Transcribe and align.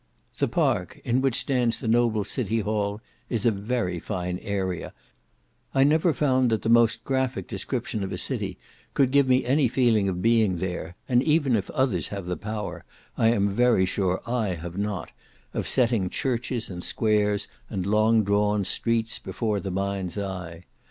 The 0.39 0.47
Park, 0.47 0.99
in 1.03 1.21
which 1.21 1.35
stands 1.35 1.79
the 1.79 1.87
noble 1.87 2.23
city 2.23 2.61
hall, 2.61 3.01
is 3.29 3.45
a 3.45 3.51
very 3.51 3.99
fine 3.99 4.39
area, 4.39 4.93
I 5.75 5.83
never 5.83 6.11
found 6.11 6.49
that 6.49 6.63
the 6.63 6.69
most 6.69 7.03
graphic 7.03 7.47
description 7.47 8.03
of 8.03 8.11
a 8.11 8.17
city 8.17 8.57
could 8.95 9.11
give 9.11 9.27
me 9.27 9.45
any 9.45 9.67
feeling 9.67 10.09
of 10.09 10.19
being 10.19 10.55
there; 10.55 10.95
and 11.07 11.21
even 11.21 11.55
if 11.55 11.69
others 11.69 12.07
have 12.07 12.25
the 12.25 12.35
power, 12.35 12.83
I 13.15 13.27
am 13.27 13.49
very 13.49 13.85
sure 13.85 14.21
I 14.27 14.55
have 14.55 14.75
not, 14.75 15.11
of 15.53 15.67
setting 15.67 16.09
churches 16.09 16.67
and 16.67 16.83
squares, 16.83 17.47
and 17.69 17.85
long 17.85 18.23
drawn 18.23 18.65
streets, 18.65 19.19
before 19.19 19.59
the 19.59 19.69
mind's 19.69 20.17
eye. 20.17 20.63